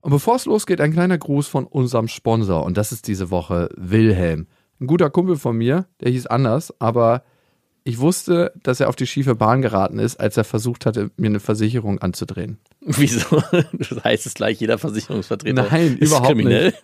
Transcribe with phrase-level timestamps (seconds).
[0.00, 2.64] Und bevor es losgeht, ein kleiner Gruß von unserem Sponsor.
[2.64, 4.46] Und das ist diese Woche Wilhelm.
[4.80, 7.24] Ein guter Kumpel von mir, der hieß anders, aber
[7.88, 11.28] ich wusste, dass er auf die schiefe Bahn geraten ist, als er versucht hatte, mir
[11.28, 12.58] eine Versicherung anzudrehen.
[12.80, 13.42] Wieso?
[13.72, 16.66] Das heißt es gleich, jeder Versicherungsvertreter Nein, ist überhaupt kriminell.
[16.66, 16.82] nicht.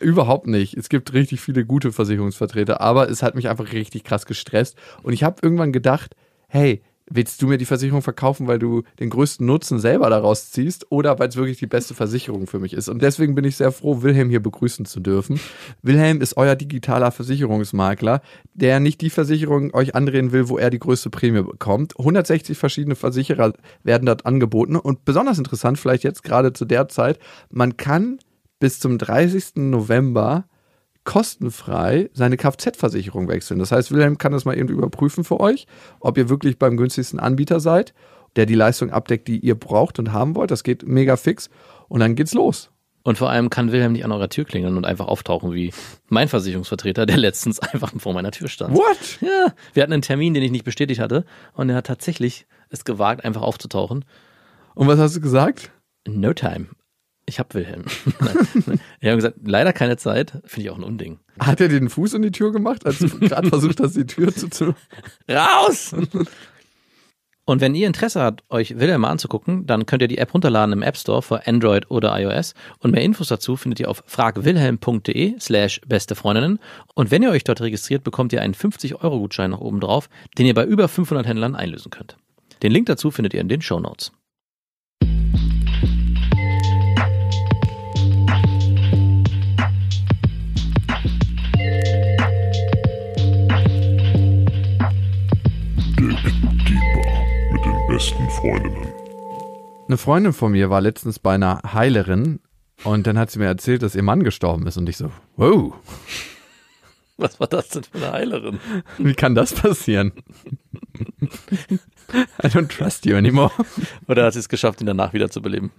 [0.00, 0.74] Überhaupt nicht.
[0.74, 4.76] Es gibt richtig viele gute Versicherungsvertreter, aber es hat mich einfach richtig krass gestresst.
[5.02, 6.16] Und ich habe irgendwann gedacht,
[6.48, 10.90] hey, willst du mir die Versicherung verkaufen, weil du den größten Nutzen selber daraus ziehst
[10.90, 12.88] oder weil es wirklich die beste Versicherung für mich ist?
[12.88, 15.40] Und deswegen bin ich sehr froh, Wilhelm hier begrüßen zu dürfen.
[15.82, 18.20] Wilhelm ist euer digitaler Versicherungsmakler,
[18.54, 21.98] der nicht die Versicherung euch andrehen will, wo er die größte Prämie bekommt.
[21.98, 27.18] 160 verschiedene Versicherer werden dort angeboten und besonders interessant, vielleicht jetzt gerade zu der Zeit,
[27.50, 28.18] man kann
[28.58, 29.56] bis zum 30.
[29.56, 30.46] November
[31.06, 33.58] kostenfrei seine Kfz-Versicherung wechseln.
[33.58, 35.66] Das heißt, Wilhelm kann das mal eben überprüfen für euch,
[36.00, 37.94] ob ihr wirklich beim günstigsten Anbieter seid,
[38.34, 40.50] der die Leistung abdeckt, die ihr braucht und haben wollt.
[40.50, 41.48] Das geht mega fix
[41.88, 42.70] und dann geht's los.
[43.02, 45.72] Und vor allem kann Wilhelm nicht an eurer Tür klingeln und einfach auftauchen wie
[46.08, 48.74] mein Versicherungsvertreter, der letztens einfach vor meiner Tür stand.
[48.74, 49.18] What?
[49.20, 52.84] Ja, wir hatten einen Termin, den ich nicht bestätigt hatte und er hat tatsächlich es
[52.84, 54.04] gewagt, einfach aufzutauchen.
[54.74, 55.70] Und was hast du gesagt?
[56.06, 56.66] No time.
[57.28, 57.84] Ich hab Wilhelm.
[59.00, 60.40] Wir haben gesagt, leider keine Zeit.
[60.44, 61.18] Finde ich auch ein Unding.
[61.40, 64.06] Hat er dir den Fuß in die Tür gemacht, als du gerade versucht hast, die
[64.06, 64.74] Tür zu, zu
[65.28, 65.94] Raus!
[67.48, 70.72] Und wenn ihr Interesse habt, euch Wilhelm mal anzugucken, dann könnt ihr die App runterladen
[70.72, 72.54] im App Store für Android oder iOS.
[72.80, 76.58] Und mehr Infos dazu findet ihr auf fragwilhelm.de slash beste Freundinnen.
[76.94, 80.54] Und wenn ihr euch dort registriert, bekommt ihr einen 50-Euro-Gutschein noch oben drauf, den ihr
[80.54, 82.16] bei über 500 Händlern einlösen könnt.
[82.62, 84.12] Den Link dazu findet ihr in den Show Notes.
[98.40, 98.92] Freundinnen.
[99.88, 102.40] Eine Freundin von mir war letztens bei einer Heilerin
[102.84, 105.74] und dann hat sie mir erzählt, dass ihr Mann gestorben ist und ich so, wow,
[107.18, 108.60] Was war das denn für eine Heilerin?
[108.98, 110.12] wie kann das passieren?
[112.42, 113.50] I don't trust you anymore.
[114.06, 115.70] Oder hat sie es geschafft, ihn danach wieder zu beleben?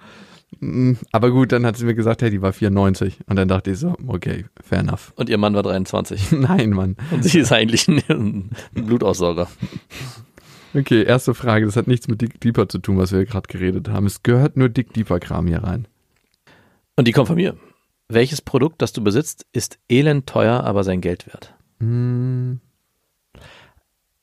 [0.59, 3.69] Mm, Aber gut, dann hat sie mir gesagt, hey, die war 94 und dann dachte
[3.71, 5.13] ich so, okay, fair enough.
[5.15, 6.31] Und ihr Mann war 23.
[6.39, 6.95] Nein, Mann.
[7.11, 9.47] Und sie ist eigentlich ein, ein Blutaussauger.
[10.73, 13.89] Okay, erste Frage, das hat nichts mit Dick Deeper zu tun, was wir gerade geredet
[13.89, 14.05] haben.
[14.05, 15.87] Es gehört nur Dick Deeper Kram hier rein.
[16.95, 17.55] Und die kommt von mir.
[18.09, 21.53] Welches Produkt, das du besitzt, ist elend teuer, aber sein Geld wert?
[21.79, 22.55] Mm.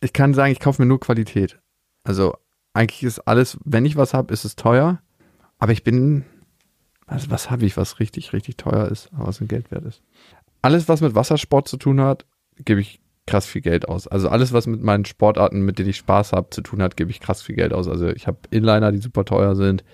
[0.00, 1.59] Ich kann sagen, ich kaufe mir nur Qualität.
[2.03, 2.34] Also
[2.72, 5.00] eigentlich ist alles, wenn ich was habe, ist es teuer.
[5.59, 6.25] Aber ich bin,
[7.06, 10.03] also was habe ich, was richtig, richtig teuer ist, aber was ein Geld wert ist.
[10.62, 14.06] Alles, was mit Wassersport zu tun hat, gebe ich krass viel Geld aus.
[14.06, 17.10] Also alles, was mit meinen Sportarten, mit denen ich Spaß habe, zu tun hat, gebe
[17.10, 17.88] ich krass viel Geld aus.
[17.88, 19.84] Also ich habe Inliner, die super teuer sind.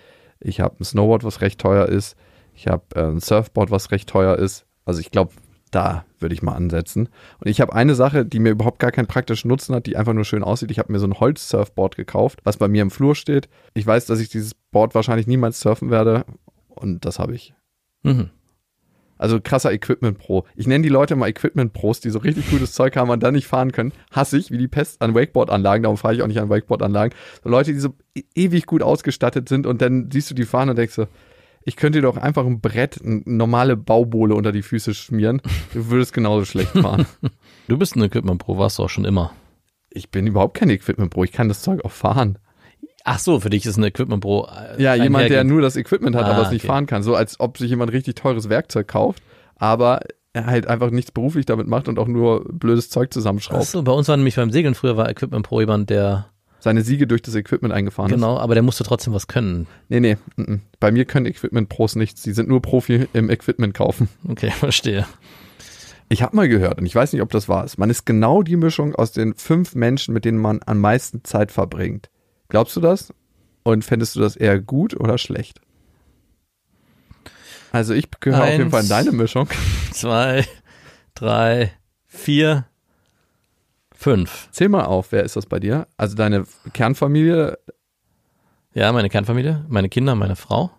[0.40, 2.16] Ich habe ein Snowboard, was recht teuer ist.
[2.54, 4.66] Ich habe äh, ein Surfboard, was recht teuer ist.
[4.84, 5.32] Also ich glaube,
[5.70, 7.08] da würde ich mal ansetzen.
[7.38, 10.12] Und ich habe eine Sache, die mir überhaupt gar keinen praktischen Nutzen hat, die einfach
[10.12, 10.70] nur schön aussieht.
[10.70, 13.48] Ich habe mir so ein Holz-Surfboard gekauft, was bei mir im Flur steht.
[13.74, 16.24] Ich weiß, dass ich dieses Board wahrscheinlich niemals surfen werde.
[16.68, 17.54] Und das habe ich.
[18.02, 18.30] Mhm.
[19.20, 20.46] Also krasser Equipment Pro.
[20.56, 23.34] Ich nenne die Leute mal Equipment Pros, die so richtig gutes Zeug haben und dann
[23.34, 23.92] nicht fahren können.
[24.10, 25.82] Hasse ich, wie die Pest an Wakeboard-Anlagen.
[25.82, 27.14] Darum fahre ich auch nicht an Wakeboard-Anlagen.
[27.44, 30.70] So Leute, die so e- ewig gut ausgestattet sind und dann siehst du die fahren
[30.70, 31.06] und denkst so,
[31.64, 35.42] ich könnte dir doch einfach ein Brett, eine normale Baubohle unter die Füße schmieren.
[35.74, 37.06] Du würdest genauso schlecht fahren.
[37.68, 39.32] Du bist ein Equipment Pro, warst du auch schon immer.
[39.90, 41.22] Ich bin überhaupt kein Equipment Pro.
[41.22, 42.38] Ich kann das Zeug auch fahren.
[43.04, 44.46] Ach so, für dich ist ein Equipment Pro.
[44.46, 45.50] äh, Ja, jemand, der einhergehend.
[45.50, 46.68] nur das Equipment hat, Ah, aber es nicht okay.
[46.72, 47.02] fahren kann.
[47.02, 49.22] So als ob sich jemand richtig teures Werkzeug kauft,
[49.56, 50.00] aber
[50.32, 53.64] er halt einfach nichts beruflich damit macht und auch nur blödes Zeug Ach zusammenschraubt.
[53.66, 56.26] so, bei uns war nämlich beim Segeln früher war Equipment Pro jemand, der
[56.62, 59.62] Seine Siege durch das Equipment eingefahren genau, aber der musste trotzdem was können.
[59.62, 59.68] ist.
[59.88, 60.16] Nee, nee.
[60.36, 60.60] mm, mm.
[60.78, 62.20] Bei mir können Equipment Pros nichts.
[62.22, 64.08] Die sind nur Profi im Equipment kaufen.
[64.28, 65.06] Okay, verstehe.
[66.10, 68.42] Ich habe mal gehört, und ich weiß nicht, ob das wahr ist, man ist genau
[68.42, 72.10] die Mischung aus den fünf Menschen, mit denen man am meisten Zeit verbringt.
[72.50, 73.14] Glaubst du das?
[73.62, 75.60] Und fändest du das eher gut oder schlecht?
[77.72, 78.70] Also ich gehöre auf jeden.
[78.70, 79.48] Fall in deine Mischung.
[79.92, 80.44] Zwei,
[81.14, 81.72] drei,
[82.06, 82.66] vier,
[83.94, 84.48] fünf.
[84.50, 85.86] Zähl mal auf, wer ist das bei dir?
[85.96, 87.58] Also deine Kernfamilie,
[88.74, 90.70] Ja, meine Kernfamilie, meine Kinder, meine Frau,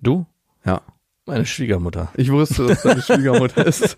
[0.00, 0.26] du,
[0.64, 0.82] ja.
[1.26, 2.10] Meine Schwiegermutter.
[2.16, 3.96] Ich wusste, dass deine Schwiegermutter ist.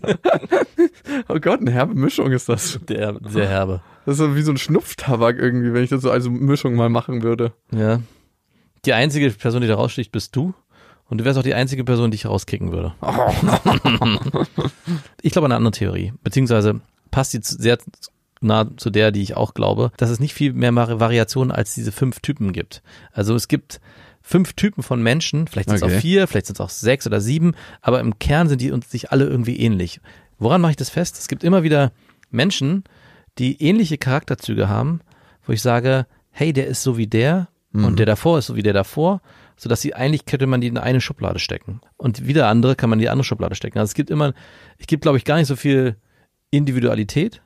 [1.29, 2.79] oh Gott, eine herbe Mischung ist das.
[2.89, 3.81] Der sehr herbe.
[4.05, 7.23] Das ist wie so ein Schnupftabak irgendwie, wenn ich das so als Mischung mal machen
[7.23, 7.53] würde.
[7.73, 8.01] Ja.
[8.85, 10.55] Die einzige Person, die da raussticht, bist du.
[11.09, 12.95] Und du wärst auch die einzige Person, die ich rauskicken würde.
[15.23, 16.13] ich glaube an eine andere Theorie.
[16.23, 16.81] Beziehungsweise
[17.11, 17.79] passt die sehr
[18.41, 21.75] nah zu der, die ich auch glaube, dass es nicht viel mehr Vari- Variationen als
[21.75, 22.83] diese fünf Typen gibt.
[23.13, 23.81] Also es gibt
[24.29, 25.97] fünf Typen von Menschen, vielleicht sind es Okay.
[25.97, 28.91] auch vier, vielleicht sind es auch sechs oder sieben, aber im Kern sind die uns
[28.91, 30.01] sich alle irgendwie ähnlich.
[30.41, 31.17] Woran mache ich das fest?
[31.17, 31.93] Es gibt immer wieder
[32.31, 32.83] Menschen,
[33.39, 35.01] die ähnliche Charakterzüge haben,
[35.45, 38.63] wo ich sage, hey, der ist so wie der und der davor ist so wie
[38.63, 39.21] der davor,
[39.57, 41.81] sodass sie eigentlich könnte man die in eine Schublade stecken.
[41.97, 43.79] Und wieder andere kann man in die andere Schublade stecken.
[43.79, 44.33] Also es gibt immer,
[44.79, 45.97] ich gibt glaube ich gar nicht so viel
[46.51, 47.43] Individualität,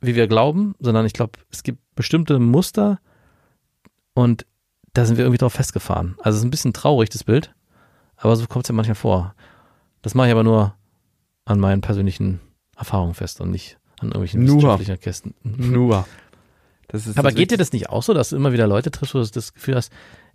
[0.00, 2.98] wie wir glauben, sondern ich glaube, es gibt bestimmte Muster
[4.14, 4.46] und
[4.94, 6.14] da sind wir irgendwie drauf festgefahren.
[6.20, 7.54] Also es ist ein bisschen traurig, das Bild,
[8.16, 9.34] aber so kommt es ja manchmal vor.
[10.02, 10.74] Das mache ich aber nur
[11.44, 12.40] an meinen persönlichen
[12.76, 14.56] Erfahrungen fest und nicht an irgendwelchen Nur.
[14.56, 15.34] wissenschaftlichen Kästen.
[15.42, 16.06] Nur.
[17.16, 19.26] Aber geht dir das nicht auch so, dass du immer wieder Leute triffst, wo du
[19.28, 19.92] das Gefühl hast,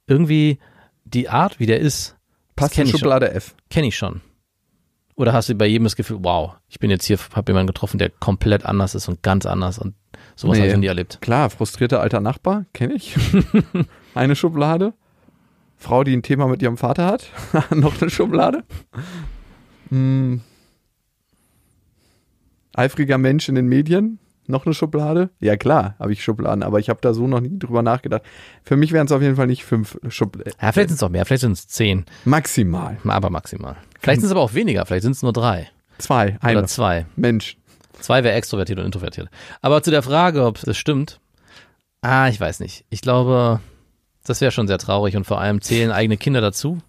[0.07, 0.59] irgendwie
[1.05, 2.15] die Art, wie der ist,
[2.55, 3.00] Passt in ich schon.
[3.00, 3.55] Schublade F.
[3.69, 4.21] kenne ich schon.
[5.15, 7.97] Oder hast du bei jedem das Gefühl, wow, ich bin jetzt hier, habe jemanden getroffen,
[7.97, 9.94] der komplett anders ist und ganz anders und
[10.35, 10.63] sowas Nee.
[10.63, 11.19] habe ich nie erlebt.
[11.21, 13.15] Klar, frustrierter alter Nachbar, kenne ich.
[14.15, 14.94] eine Schublade.
[15.77, 17.29] Frau, die ein Thema mit ihrem Vater hat,
[17.75, 18.63] noch eine Schublade.
[19.89, 20.41] Hm.
[22.75, 25.29] Eifriger Mensch in den Medien, noch eine Schublade.
[25.39, 28.23] Ja klar, habe ich Schubladen, aber ich habe da so noch nie drüber nachgedacht.
[28.63, 30.53] Für mich wären es auf jeden Fall nicht fünf Schubladen.
[30.62, 32.97] Ja, vielleicht sind es auch mehr, vielleicht sind es zehn, Maximal.
[33.05, 33.75] aber maximal.
[34.00, 36.59] Vielleicht sind es aber auch weniger, vielleicht sind es nur drei Zwei, eine.
[36.59, 37.05] oder zwei.
[37.15, 37.57] Mensch.
[38.00, 39.29] Zwei wäre extrovertiert und introvertiert.
[39.62, 41.19] Aber zu der Frage, ob das stimmt,
[42.01, 42.85] ah, ich weiß nicht.
[42.89, 43.59] Ich glaube,
[44.25, 46.80] das wäre schon sehr traurig und vor allem zählen eigene Kinder dazu.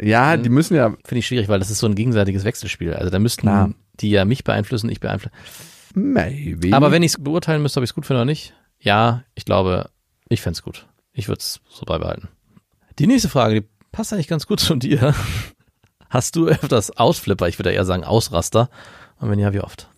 [0.00, 0.42] Ja, Mhm.
[0.42, 2.94] die müssen ja, Finde ich schwierig, weil das ist so ein gegenseitiges Wechselspiel.
[2.94, 3.70] Also da müssten Klar.
[4.00, 5.34] die ja mich beeinflussen, ich beeinflussen.
[5.94, 6.74] maybe.
[6.76, 9.44] Aber wenn ich es beurteilen müsste, ob ich es gut finde oder nicht, ja, ich
[9.44, 9.90] glaube,
[10.28, 10.86] ich fände es gut.
[11.12, 12.28] Ich würde es so beibehalten.
[12.98, 15.14] Die nächste Frage, die passt eigentlich ganz gut zu dir.
[16.10, 17.48] Hast du öfters Ausflipper?
[17.48, 18.70] Ich würde eher sagen Ausraster.
[19.18, 19.88] Und wenn ja, wie oft?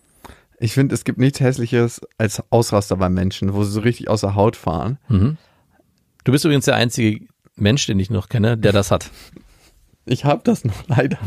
[0.59, 4.21] Ich finde, es gibt nichts Hässliches als Ausraster bei Menschen, wo sie so richtig aus
[4.21, 4.97] der Haut fahren.
[5.09, 5.37] Mhm.
[6.23, 7.25] Du bist übrigens der einzige
[7.55, 9.09] Mensch, den ich noch kenne, der das hat.
[10.05, 11.17] Ich habe das noch leider.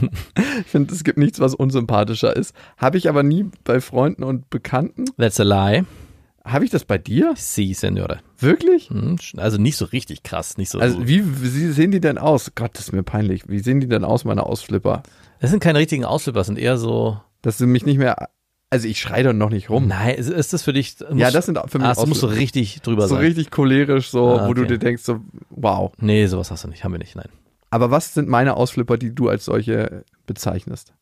[0.60, 2.54] Ich finde, es gibt nichts, was unsympathischer ist.
[2.76, 5.04] Habe ich aber nie bei Freunden und Bekannten.
[5.16, 5.84] That's a lie.
[6.44, 7.32] Habe ich das bei dir?
[7.36, 8.18] Si, Senore.
[8.38, 8.90] Wirklich?
[8.90, 10.78] Hm, Also nicht so richtig krass, nicht so.
[10.78, 12.52] Also wie, wie sehen die denn aus?
[12.54, 13.48] Gott, das ist mir peinlich.
[13.48, 15.02] Wie sehen die denn aus, meine Ausflipper?
[15.40, 17.18] das sind keine richtigen Ausflipper, das sind eher so.
[17.42, 18.28] Dass du mich nicht mehr.
[18.74, 19.86] Also ich schreie doch noch nicht rum.
[19.86, 20.96] Nein, ist, ist das für dich?
[21.08, 23.24] Muss, ja, das sind für mich ah, das musst du richtig drüber so sein.
[23.24, 24.72] richtig cholerisch, so, Ah, wo du okay.
[24.72, 25.92] dir denkst, so, wow.
[25.98, 27.28] Nee, sowas hast du nicht, haben wir nicht, nein.
[27.70, 30.92] Aber was sind meine Ausflipper, die du als solche bezeichnest?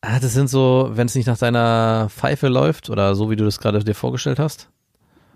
[0.00, 3.44] Ah, das sind so, wenn es nicht nach deiner Pfeife läuft oder so, wie du
[3.44, 4.68] das gerade dir vorgestellt hast,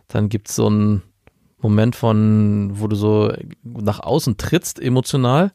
[0.08, 1.02] dann gibt's so einen
[1.60, 3.32] Moment von, wo du so
[3.62, 5.52] nach außen trittst, emotional.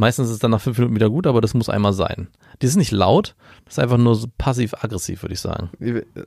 [0.00, 2.28] Meistens ist es dann nach fünf Minuten wieder gut, aber das muss einmal sein.
[2.62, 3.34] Die ist nicht laut,
[3.64, 5.70] das ist einfach nur so passiv-aggressiv, würde ich sagen.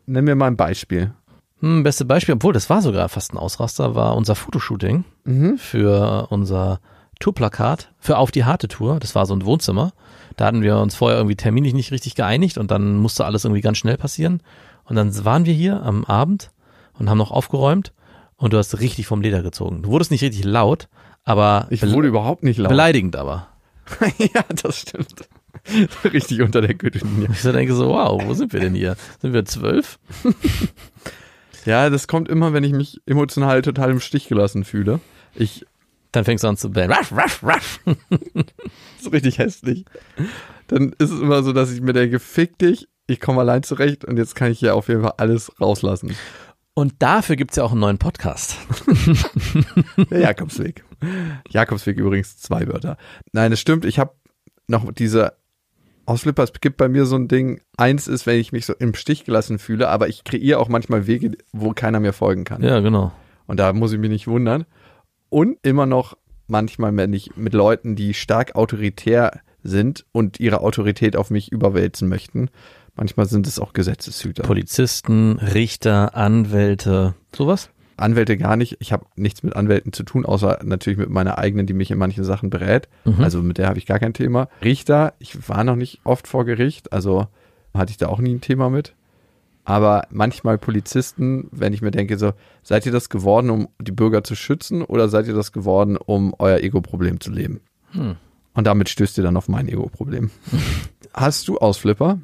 [0.06, 1.14] Nenn mir mal ein Beispiel.
[1.62, 5.58] Hm, beste Beispiel, obwohl das war sogar fast ein Ausraster, war unser Fotoshooting Mhm.
[5.58, 6.82] für unser
[7.22, 9.00] Tourplakat für Auf die harte Tour.
[9.00, 9.94] Das war so ein Wohnzimmer.
[10.36, 13.62] Da hatten wir uns vorher irgendwie terminlich nicht richtig geeinigt und dann musste alles irgendwie
[13.62, 14.42] ganz schnell passieren.
[14.84, 16.52] Und dann waren wir hier am Abend
[17.00, 17.94] und haben noch aufgeräumt
[18.36, 19.84] und du hast richtig vom Leder gezogen.
[19.84, 20.90] Du wurdest nicht richtig laut,
[21.24, 22.70] aber Ich wurde überhaupt nicht laut.
[22.70, 23.48] beleidigend aber.
[24.18, 25.28] ja, das stimmt.
[26.04, 27.30] Richtig unter der Gürtellinie.
[27.32, 28.96] Ich so denke so, wow, wo sind wir denn hier?
[29.22, 30.00] Sind wir zwölf?
[31.66, 35.00] Ja, das kommt immer, wenn ich mich emotional total im Stich gelassen fühle.
[35.36, 35.66] Ich,
[36.12, 36.92] Dann fängst du an zu bellen.
[36.92, 37.80] Ruff, ruff, ruff.
[37.86, 39.86] das ist richtig hässlich.
[40.68, 44.06] Dann ist es immer so, dass ich mir denke, fick dich, ich komme allein zurecht
[44.06, 46.16] und jetzt kann ich hier auf jeden Fall alles rauslassen.
[46.74, 48.58] Und dafür gibt's ja auch einen neuen Podcast.
[50.10, 50.86] Der Jakobsweg.
[51.50, 52.98] Jakobsweg übrigens zwei Wörter.
[53.34, 54.14] Nein, es stimmt, ich habe
[54.68, 55.34] noch diese
[56.06, 58.96] Ausflipper, es gibt bei mir so ein Ding, eins ist, wenn ich mich so im
[58.96, 62.64] Stich gelassen fühle, aber ich kreiere auch manchmal Wege, wo keiner mir folgen kann.
[62.64, 63.12] Ja, genau.
[63.48, 64.66] Und da muss ich mich nicht wundern.
[65.30, 71.16] Und immer noch manchmal, wenn ich mit Leuten, die stark autoritär sind und ihre Autorität
[71.16, 72.50] auf mich überwälzen möchten,
[72.96, 74.44] manchmal sind es auch Gesetzeshüter.
[74.44, 77.70] Polizisten, Richter, Anwälte, sowas?
[77.98, 78.78] Anwälte gar nicht.
[78.80, 81.98] Ich habe nichts mit Anwälten zu tun, außer natürlich mit meiner eigenen, die mich in
[81.98, 82.90] manchen Sachen berät.
[83.06, 83.24] Mhm.
[83.24, 84.50] Also mit der habe ich gar kein Thema.
[84.64, 87.28] Richter, ich war noch nicht oft vor Gericht, also
[87.74, 88.96] hatte ich da auch nie ein Thema mit.
[89.64, 92.34] Aber manchmal Polizisten, wenn ich mir denke, so,
[92.64, 96.34] seid ihr das geworden, um die Bürger zu schützen oder seid ihr das geworden, um
[96.40, 97.62] euer Ego-Problem zu leben?
[97.92, 98.16] Hm.
[98.54, 100.32] Und damit stößt ihr dann auf mein Ego-Problem.
[101.14, 102.20] Hast du Ausflipper?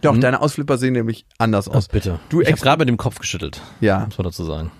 [0.00, 0.20] Doch, Hm.
[0.20, 1.88] deine Ausflipper sehen nämlich anders aus.
[1.88, 2.18] bitte.
[2.28, 4.70] Du ich habe gerade mit dem Kopf geschüttelt, Ja, muss man dazu sagen.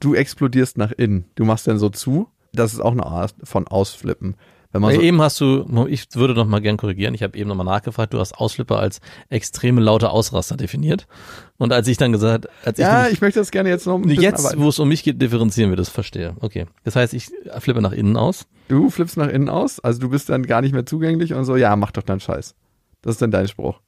[0.00, 1.24] du explodierst nach innen.
[1.34, 2.28] Du machst dann so zu.
[2.52, 4.36] Das ist auch eine Art von Ausflippen.
[4.70, 7.48] Wenn man so, eben hast du, ich würde noch mal gern korrigieren, ich habe eben
[7.48, 9.00] noch mal nachgefragt, du hast Ausflipper als
[9.30, 11.06] extreme laute Ausraster definiert.
[11.56, 14.02] Und als ich dann gesagt, als ja, ich, ich möchte das gerne jetzt noch ein
[14.02, 16.36] bisschen, jetzt, wo es um mich geht, differenzieren wir das, verstehe.
[16.40, 16.66] Okay.
[16.84, 18.46] Das heißt, ich flippe nach innen aus.
[18.68, 21.56] du flippst nach innen aus, also du bist dann gar nicht mehr zugänglich und so,
[21.56, 22.54] ja, mach doch deinen Scheiß.
[23.00, 23.80] Das ist dann dein Spruch.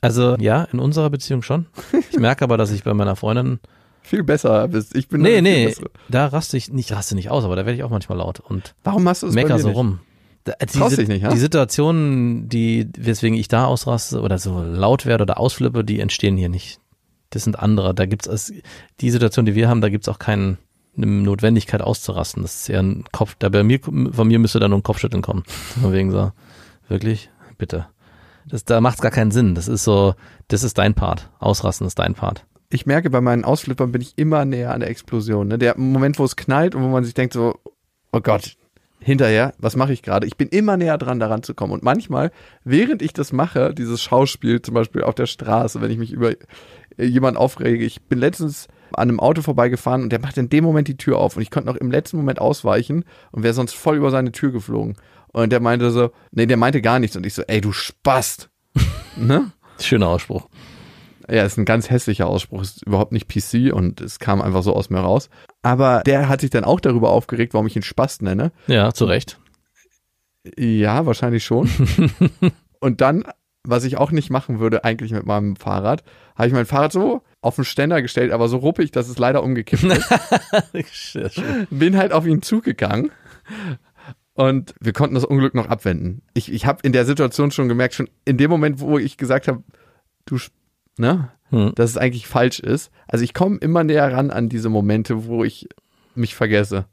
[0.00, 1.66] Also ja, in unserer Beziehung schon.
[2.10, 3.60] Ich merke aber, dass ich bei meiner Freundin,
[4.02, 4.94] Viel besser bist.
[4.94, 5.74] Ich bin nee, nee,
[6.10, 8.74] da raste ich nicht, raste nicht aus, aber da werde ich auch manchmal laut und
[8.84, 9.76] Warum hast du es mecker so nicht?
[9.78, 10.00] rum.
[10.44, 11.30] Da- Die, Traust dich nicht, ja?
[11.30, 16.36] die Situationen, die, weswegen ich da ausraste oder so laut werde oder ausflippe, die entstehen
[16.36, 16.80] hier nicht.
[17.30, 17.94] Das sind andere.
[17.94, 18.52] Da gibt's es,
[19.00, 20.58] die Situation, die wir haben, da gibt's auch keine
[20.96, 22.42] Notwendigkeit auszurasten.
[22.42, 25.22] Das ist eher ein Kopf, da bei mir, von mir müsste da nur ein Kopfschütteln
[25.22, 25.44] kommen.
[25.80, 26.30] Von wegen so,
[26.88, 27.30] wirklich?
[27.56, 27.86] Bitte.
[28.48, 29.54] Das, da macht's gar keinen Sinn.
[29.54, 30.14] Das ist so,
[30.48, 31.30] das ist dein Part.
[31.38, 32.46] Ausrasten ist dein Part.
[32.70, 35.48] Ich merke, bei meinen Ausflippern bin ich immer näher an der Explosion.
[35.48, 35.58] Ne?
[35.58, 37.58] Der Moment, wo es knallt und wo man sich denkt so,
[38.12, 38.56] oh Gott,
[39.04, 40.26] hinterher, was mache ich gerade?
[40.26, 41.72] Ich bin immer näher dran, daran zu kommen.
[41.72, 42.30] Und manchmal,
[42.64, 46.30] während ich das mache, dieses Schauspiel, zum Beispiel auf der Straße, wenn ich mich über
[46.30, 50.64] äh, jemanden aufrege, ich bin letztens an einem Auto vorbeigefahren und der macht in dem
[50.64, 53.74] Moment die Tür auf und ich konnte noch im letzten Moment ausweichen und wäre sonst
[53.74, 54.96] voll über seine Tür geflogen.
[55.34, 58.50] Und der meinte so, nee, der meinte gar nichts und ich so, ey, du Spast.
[59.16, 59.50] ne?
[59.80, 60.48] Schöner Ausspruch.
[61.28, 64.74] Ja, ist ein ganz hässlicher Ausspruch, ist überhaupt nicht PC und es kam einfach so
[64.74, 65.30] aus mir raus.
[65.62, 68.52] Aber der hat sich dann auch darüber aufgeregt, warum ich ihn Spast nenne.
[68.68, 69.40] Ja, zu Recht.
[70.56, 71.68] Ja, wahrscheinlich schon.
[72.78, 73.24] und dann,
[73.64, 76.04] was ich auch nicht machen würde eigentlich mit meinem Fahrrad,
[76.36, 79.42] habe ich mein Fahrrad so auf den Ständer gestellt, aber so ruppig, dass es leider
[79.42, 81.42] umgekippt ist.
[81.70, 83.10] Bin halt auf ihn zugegangen.
[84.34, 86.22] Und wir konnten das Unglück noch abwenden.
[86.34, 89.48] Ich, ich habe in der Situation schon gemerkt, schon in dem Moment, wo ich gesagt
[89.48, 89.62] habe,
[90.26, 90.38] du,
[90.98, 91.72] ne, Hm.
[91.76, 92.90] dass es eigentlich falsch ist.
[93.06, 95.68] Also ich komme immer näher ran an diese Momente, wo ich
[96.16, 96.86] mich vergesse.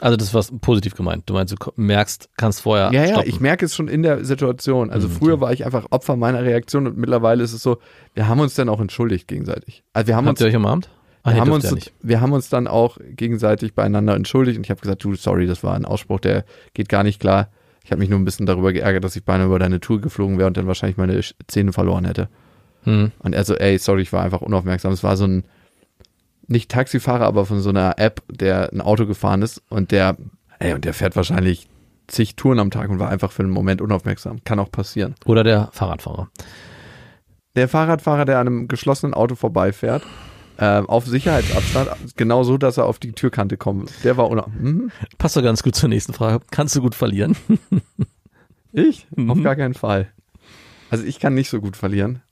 [0.00, 1.24] Also das war positiv gemeint.
[1.26, 3.28] Du meinst, du merkst, kannst vorher Ja, ja, stoppen.
[3.28, 4.90] ich merke es schon in der Situation.
[4.90, 7.78] Also Mhm, früher war ich einfach Opfer meiner Reaktion und mittlerweile ist es so,
[8.14, 9.84] wir haben uns dann auch entschuldigt gegenseitig.
[9.92, 10.90] Also wir haben Habt uns ihr euch umarmt?
[11.22, 11.92] Ah, wir, haben uns, nicht.
[12.00, 15.62] wir haben uns dann auch gegenseitig beieinander entschuldigt und ich habe gesagt, du, sorry, das
[15.62, 17.48] war ein Ausspruch, der geht gar nicht klar.
[17.84, 20.38] Ich habe mich nur ein bisschen darüber geärgert, dass ich beinahe über deine Tour geflogen
[20.38, 22.28] wäre und dann wahrscheinlich meine Zähne verloren hätte.
[22.84, 23.12] Hm.
[23.18, 24.92] Und er so, ey, sorry, ich war einfach unaufmerksam.
[24.92, 25.44] Es war so ein,
[26.46, 30.16] nicht Taxifahrer, aber von so einer App, der ein Auto gefahren ist und der,
[30.58, 31.68] ey, und der fährt wahrscheinlich
[32.06, 34.42] zig Touren am Tag und war einfach für einen Moment unaufmerksam.
[34.44, 35.14] Kann auch passieren.
[35.26, 36.28] Oder der Fahrradfahrer.
[37.56, 40.02] Der Fahrradfahrer, der an einem geschlossenen Auto vorbeifährt,
[40.60, 43.90] ähm, auf Sicherheitsabstand, genau so, dass er auf die Türkante kommt.
[44.04, 44.48] Der war unauf.
[44.52, 44.90] Mhm.
[45.18, 46.44] Passt doch ganz gut zur nächsten Frage.
[46.50, 47.36] Kannst du gut verlieren?
[48.72, 49.08] Ich?
[49.16, 49.42] Auf Mhm.
[49.42, 50.12] gar keinen Fall.
[50.90, 52.22] Also ich kann nicht so gut verlieren.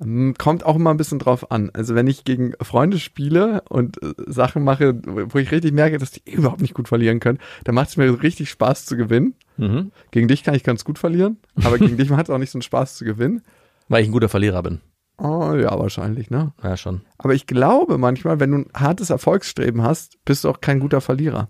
[0.00, 1.70] Ähm, Kommt auch immer ein bisschen drauf an.
[1.72, 6.10] Also wenn ich gegen Freunde spiele und äh, Sachen mache, wo ich richtig merke, dass
[6.10, 9.34] die überhaupt nicht gut verlieren können, dann macht es mir richtig Spaß zu gewinnen.
[9.56, 9.92] Mhm.
[10.10, 12.56] Gegen dich kann ich ganz gut verlieren, aber gegen dich macht es auch nicht so
[12.58, 13.42] einen Spaß zu gewinnen.
[13.88, 14.80] Weil ich ein guter Verlierer bin.
[15.18, 16.52] Oh ja, wahrscheinlich, ne?
[16.62, 17.02] Ja, schon.
[17.16, 21.00] Aber ich glaube manchmal, wenn du ein hartes Erfolgsstreben hast, bist du auch kein guter
[21.00, 21.48] Verlierer.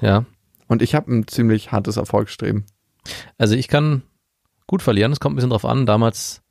[0.00, 0.26] Ja.
[0.68, 2.64] Und ich habe ein ziemlich hartes Erfolgsstreben.
[3.38, 4.02] Also ich kann
[4.66, 5.12] gut verlieren.
[5.12, 5.86] Es kommt ein bisschen drauf an.
[5.86, 6.42] Damals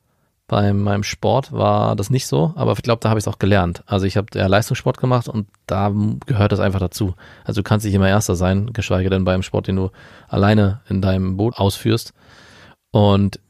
[0.48, 3.38] bei meinem Sport war das nicht so, aber ich glaube, da habe ich es auch
[3.38, 3.82] gelernt.
[3.86, 5.92] Also ich habe ja Leistungssport gemacht und da
[6.26, 7.14] gehört das einfach dazu.
[7.44, 9.90] Also du kannst nicht immer Erster sein, geschweige denn beim Sport, den du
[10.28, 12.14] alleine in deinem Boot ausführst.
[12.92, 13.40] Und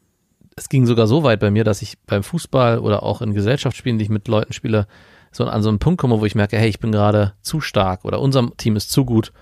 [0.56, 3.98] es ging sogar so weit bei mir, dass ich beim Fußball oder auch in Gesellschaftsspielen,
[3.98, 4.86] die ich mit Leuten spiele,
[5.30, 8.04] so an so einen Punkt komme, wo ich merke, hey, ich bin gerade zu stark
[8.04, 9.32] oder unser Team ist zu gut,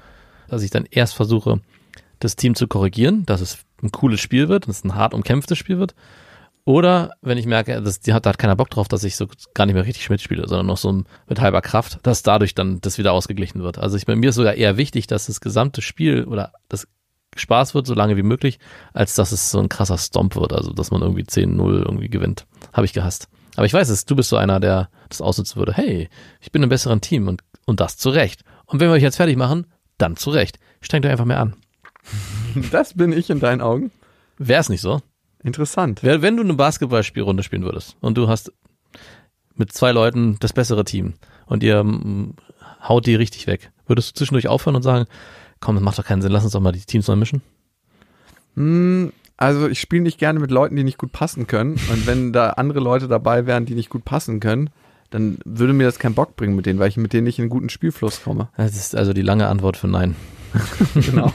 [0.49, 1.61] dass ich dann erst versuche,
[2.19, 5.57] das Team zu korrigieren, dass es ein cooles Spiel wird, dass es ein hart umkämpftes
[5.57, 5.95] Spiel wird.
[6.65, 9.75] Oder wenn ich merke, hat, da hat keiner Bock drauf, dass ich so gar nicht
[9.75, 13.63] mehr richtig mitspiele, sondern noch so mit halber Kraft, dass dadurch dann das wieder ausgeglichen
[13.63, 13.79] wird.
[13.79, 16.89] Also ich, bei mir ist sogar eher wichtig, dass das gesamte Spiel oder das
[17.37, 18.59] Spaß wird, so lange wie möglich,
[18.93, 22.47] als dass es so ein krasser Stomp wird, also dass man irgendwie 10-0 irgendwie gewinnt.
[22.73, 23.29] Habe ich gehasst.
[23.57, 25.73] Aber ich weiß es, du bist so einer, der das ausnutzen würde.
[25.73, 26.09] Hey,
[26.41, 28.43] ich bin im besseren Team und, und das zu Recht.
[28.67, 29.67] Und wenn wir euch jetzt fertig machen,
[29.99, 30.59] dann zu Recht.
[30.81, 31.57] Strengt euch einfach mehr an.
[32.71, 33.91] Das bin ich in deinen Augen.
[34.39, 35.01] Wäre es nicht so?
[35.43, 36.05] Interessant.
[36.05, 38.53] Wenn du eine Basketballspielrunde spielen würdest und du hast
[39.57, 41.15] mit zwei Leuten das bessere Team
[41.47, 42.35] und ihr mm,
[42.89, 45.07] haut die richtig weg, würdest du zwischendurch aufhören und sagen,
[45.61, 47.43] komm, das macht doch keinen Sinn, lass uns doch mal die Teams neu mischen?
[48.57, 51.73] Hm, also ich spiele nicht gerne mit Leuten, die nicht gut passen können.
[51.73, 54.71] Und wenn da andere Leute dabei wären, die nicht gut passen können,
[55.11, 57.45] dann würde mir das keinen Bock bringen mit denen, weil ich mit denen nicht in
[57.45, 58.49] einen guten Spielfluss komme.
[58.57, 60.17] Das ist also die lange Antwort für Nein.
[60.95, 61.33] Genau.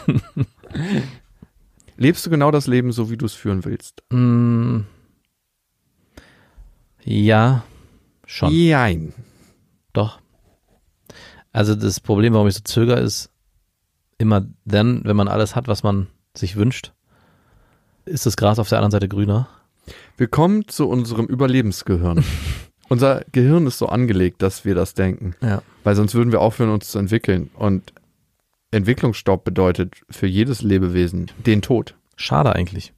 [1.98, 4.04] Lebst du genau das Leben so, wie du es führen willst?
[4.10, 4.82] Mm,
[7.04, 7.64] ja,
[8.26, 8.54] schon.
[8.54, 9.14] Jein.
[9.94, 10.20] Doch.
[11.52, 13.30] Also das Problem, warum ich so zöger, ist,
[14.20, 16.94] immer dann, wenn man alles hat, was man sich wünscht,
[18.06, 19.48] ist das Gras auf der anderen Seite grüner.
[20.18, 22.24] Willkommen zu unserem Überlebensgehirn.
[22.90, 25.36] Unser Gehirn ist so angelegt, dass wir das denken.
[25.42, 25.62] Ja.
[25.84, 27.52] Weil sonst würden wir aufhören, uns zu entwickeln.
[27.54, 27.94] Und
[28.72, 31.96] Entwicklungsstopp bedeutet für jedes Lebewesen den Tod.
[32.16, 32.94] Schade eigentlich.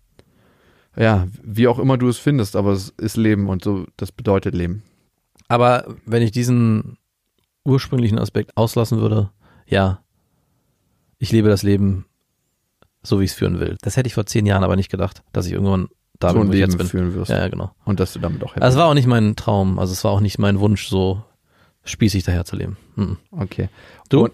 [0.96, 4.56] Ja, wie auch immer du es findest, aber es ist Leben und so, das bedeutet
[4.56, 4.84] Leben.
[5.50, 6.98] Aber wenn ich diesen
[7.66, 9.32] ursprünglichen Aspekt auslassen würde,
[9.68, 10.02] ja,
[11.22, 12.06] ich lebe das Leben
[13.04, 13.78] so, wie ich es führen will.
[13.82, 15.88] Das hätte ich vor zehn Jahren aber nicht gedacht, dass ich irgendwann
[16.20, 16.88] da so bin, ich jetzt bin.
[16.88, 17.32] führen wirst.
[17.32, 17.72] Ja, genau.
[17.86, 20.04] Und dass du damit auch happy Also es war auch nicht mein Traum, also es
[20.04, 21.24] war auch nicht mein Wunsch, so
[21.84, 22.78] spießig daher zu leben.
[22.96, 23.18] Mhm.
[23.32, 23.70] Okay.
[24.10, 24.26] Du?
[24.26, 24.34] Und,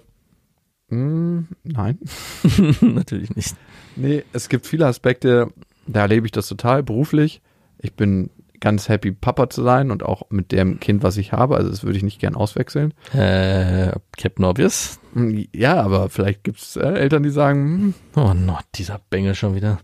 [0.89, 1.99] Mm, nein.
[2.81, 3.57] Natürlich nicht.
[3.97, 5.51] Nee, es gibt viele Aspekte,
[5.85, 7.41] da erlebe ich das total beruflich.
[7.77, 8.29] Ich bin
[8.59, 11.55] ganz happy, Papa zu sein und auch mit dem Kind, was ich habe.
[11.57, 12.93] Also das würde ich nicht gern auswechseln.
[13.13, 14.99] Äh, Captain Obvious.
[15.13, 19.35] Mm, Ja, aber vielleicht gibt es äh, Eltern, die sagen, hm, Oh no, dieser Bengel
[19.35, 19.79] schon wieder.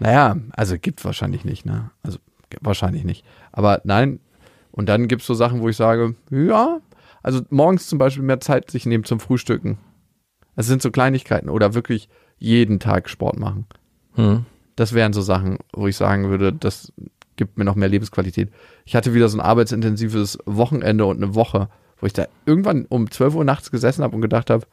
[0.00, 1.90] naja, also gibt wahrscheinlich nicht, ne?
[2.02, 2.18] Also
[2.60, 3.24] wahrscheinlich nicht.
[3.52, 4.20] Aber nein,
[4.70, 6.78] und dann gibt es so Sachen, wo ich sage, ja,
[7.22, 9.76] also morgens zum Beispiel mehr Zeit sich nehmen zum Frühstücken.
[10.56, 13.66] Es sind so Kleinigkeiten oder wirklich jeden Tag Sport machen.
[14.14, 14.46] Hm.
[14.76, 16.92] Das wären so Sachen, wo ich sagen würde, das
[17.38, 18.50] gibt mir noch mehr Lebensqualität.
[18.84, 23.10] Ich hatte wieder so ein arbeitsintensives Wochenende und eine Woche, wo ich da irgendwann um
[23.10, 24.66] 12 Uhr nachts gesessen habe und gedacht habe,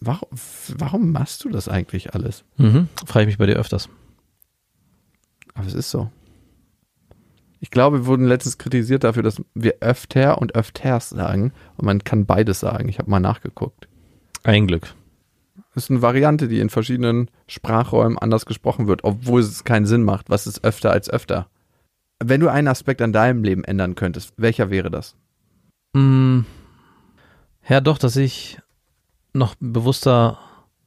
[0.00, 0.28] warum,
[0.76, 2.44] warum machst du das eigentlich alles?
[2.58, 2.88] Mhm.
[3.06, 3.88] Frage ich mich bei dir öfters.
[5.54, 6.10] Aber es ist so.
[7.60, 11.52] Ich glaube, wir wurden letztens kritisiert dafür, dass wir öfter und öfters sagen.
[11.76, 12.88] Und man kann beides sagen.
[12.88, 13.88] Ich habe mal nachgeguckt.
[14.42, 14.94] Ein Glück.
[15.74, 20.02] Das ist eine Variante, die in verschiedenen Sprachräumen anders gesprochen wird, obwohl es keinen Sinn
[20.02, 20.28] macht.
[20.28, 21.46] Was ist öfter als öfter?
[22.24, 25.16] Wenn du einen Aspekt an deinem Leben ändern könntest, welcher wäre das?
[25.92, 26.40] Mm,
[27.68, 28.58] ja, doch, dass ich
[29.32, 30.38] noch bewusster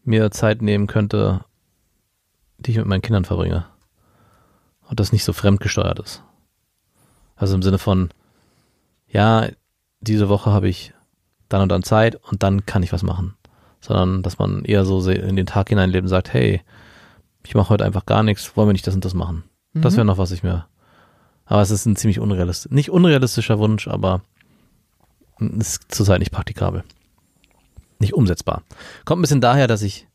[0.04, 1.44] mir Zeit nehmen könnte,
[2.58, 3.66] die ich mit meinen Kindern verbringe.
[4.88, 6.24] Und das nicht so fremdgesteuert ist.
[7.36, 8.10] Also im Sinne von,
[9.08, 9.50] ja,
[10.00, 10.94] diese Woche habe ich
[11.50, 13.36] dann und dann Zeit und dann kann ich was machen.
[13.82, 16.62] Sondern, dass man eher so in den Tag hineinlebt und sagt, hey,
[17.44, 19.44] ich mache heute einfach gar nichts, wollen wir nicht das und das machen.
[19.74, 20.68] Das wäre noch was ich mir.
[21.46, 24.22] Aber es ist ein ziemlich unrealistisch, nicht unrealistischer Wunsch, aber
[25.40, 26.84] ist zurzeit nicht praktikabel.
[28.00, 28.64] Nicht umsetzbar.
[29.06, 30.08] Kommt ein bisschen daher, dass ich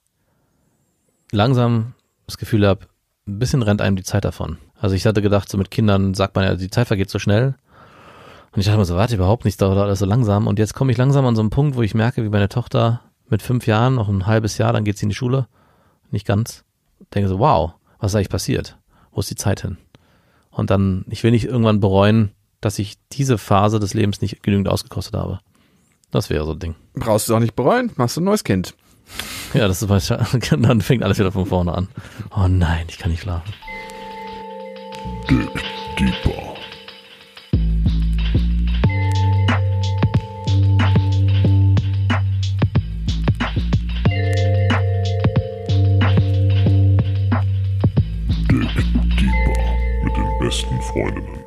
[1.33, 1.95] langsam
[2.27, 2.87] das Gefühl habe,
[3.27, 4.59] ein bisschen rennt einem die Zeit davon.
[4.79, 7.55] Also ich hatte gedacht, so mit Kindern sagt man ja, die Zeit vergeht so schnell.
[8.53, 10.47] Und ich dachte mir so, warte überhaupt nicht, dauert alles so langsam.
[10.47, 13.03] Und jetzt komme ich langsam an so einen Punkt, wo ich merke, wie meine Tochter
[13.29, 15.47] mit fünf Jahren, noch ein halbes Jahr, dann geht sie in die Schule.
[16.11, 16.65] Nicht ganz.
[17.15, 18.77] Denke so, wow, was ist eigentlich passiert?
[19.13, 19.79] Wo ist die Zeit hin?
[20.51, 24.69] Und dann, ich will nicht irgendwann bereuen, dass ich diese Phase des Lebens nicht genügend
[24.69, 25.41] ausgekostet habe.
[26.11, 26.75] Das wäre so ein Ding.
[26.95, 28.75] Brauchst du auch nicht bereuen, machst du ein neues Kind.
[29.55, 30.11] Ja, das ist
[30.51, 31.89] dann fängt alles wieder von vorne an.
[32.37, 33.53] Oh nein, ich kann nicht schlafen.
[35.29, 35.49] Dig
[35.99, 36.31] deeper.
[36.31, 36.50] Dig
[50.93, 51.40] Freundinnen.